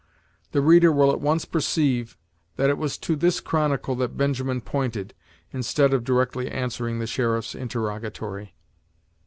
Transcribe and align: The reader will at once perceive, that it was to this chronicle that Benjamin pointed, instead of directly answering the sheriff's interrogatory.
The 0.51 0.61
reader 0.63 0.91
will 0.91 1.11
at 1.11 1.21
once 1.21 1.45
perceive, 1.45 2.17
that 2.55 2.71
it 2.71 2.79
was 2.79 2.97
to 2.97 3.15
this 3.15 3.39
chronicle 3.39 3.93
that 3.97 4.17
Benjamin 4.17 4.59
pointed, 4.59 5.13
instead 5.53 5.93
of 5.93 6.03
directly 6.03 6.49
answering 6.49 6.97
the 6.97 7.05
sheriff's 7.05 7.53
interrogatory. 7.53 8.55